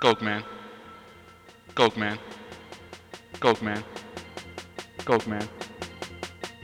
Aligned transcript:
Coke 0.00 0.22
man. 0.22 0.42
Coke 1.74 1.98
man. 1.98 2.18
Coke 3.38 3.62
man. 3.62 3.84
Coke 5.04 5.26
man. 5.26 5.48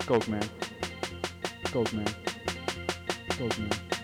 Coke 0.07 0.29
man. 0.31 0.42
Coke 1.70 1.92
man. 1.92 2.07
Coke 3.37 3.59
man. 3.59 3.95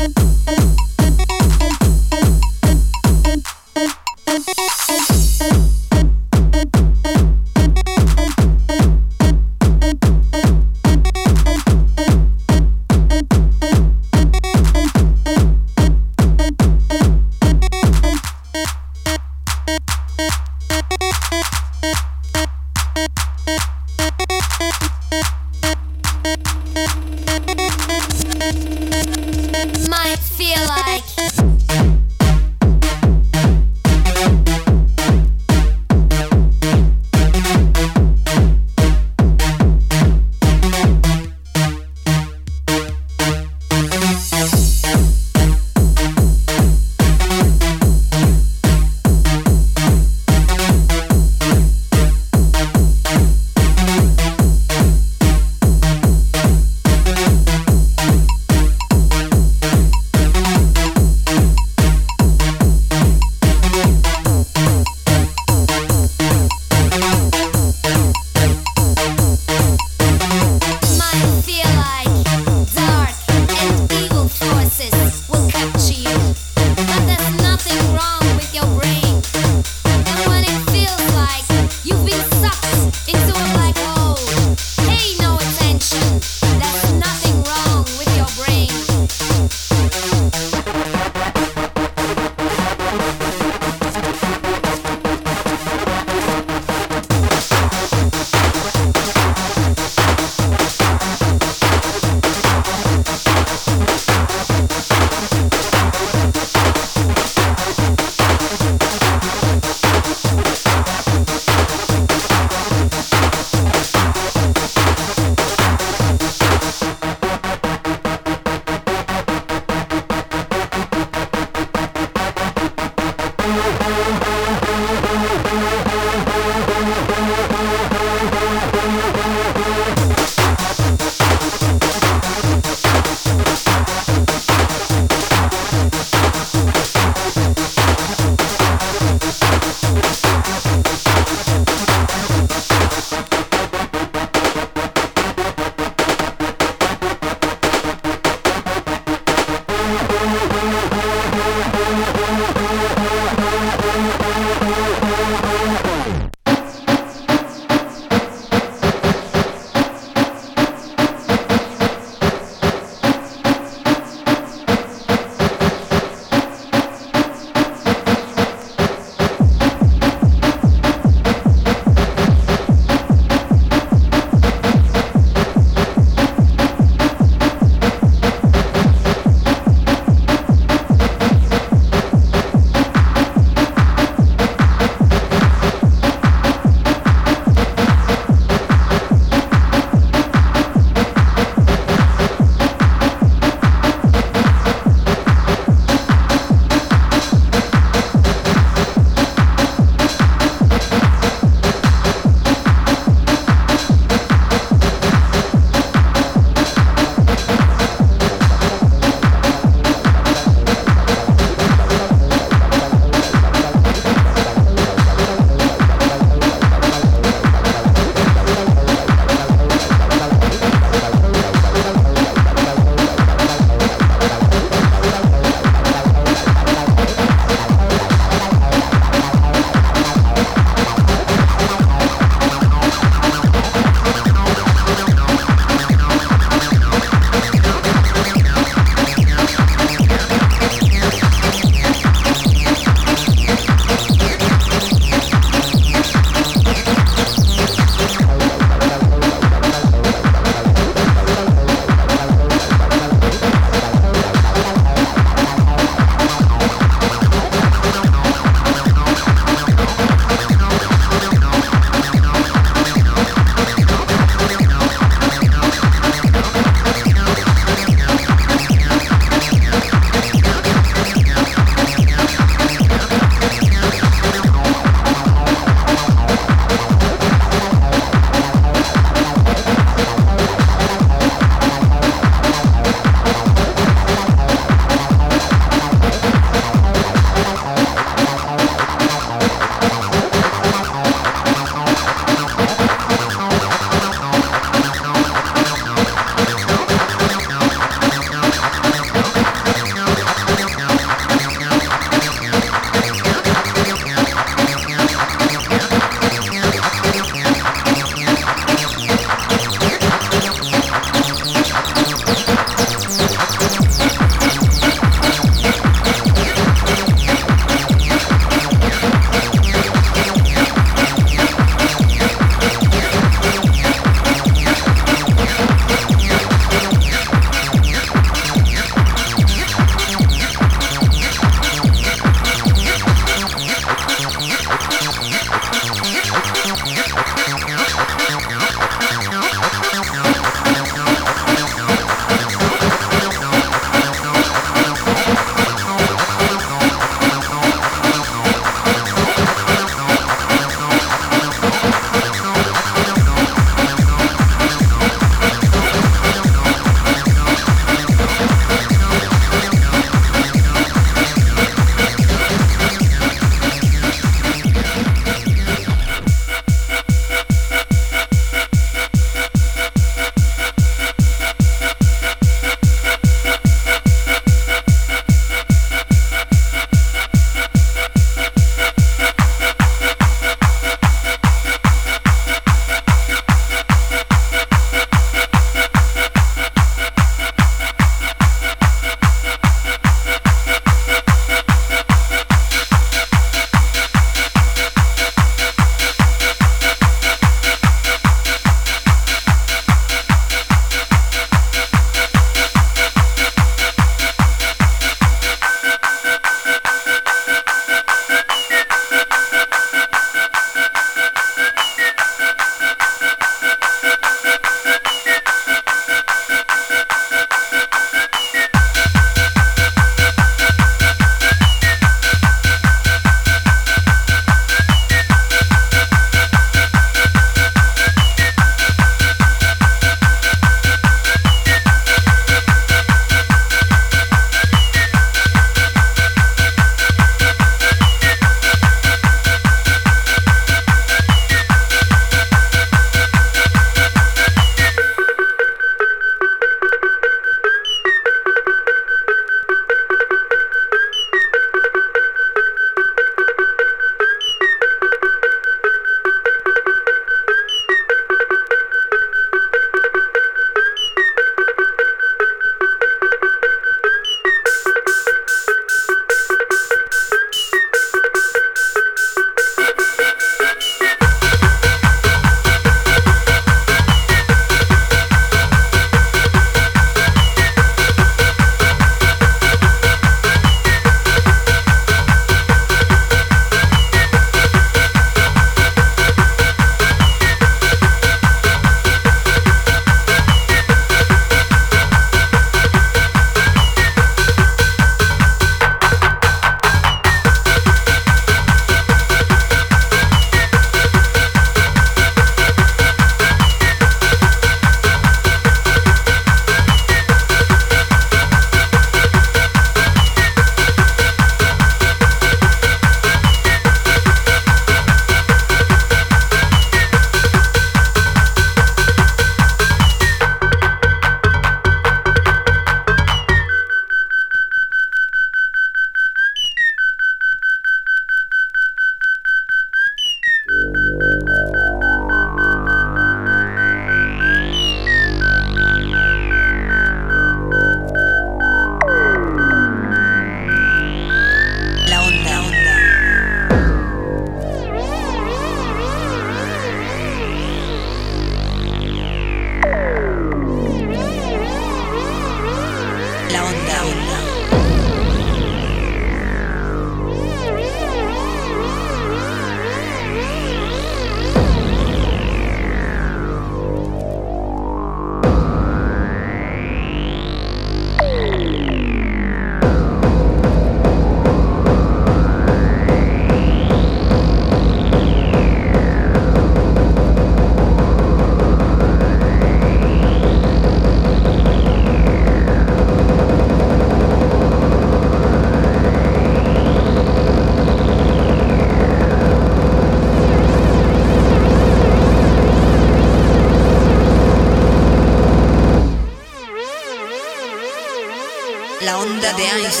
De. 599.57 600.00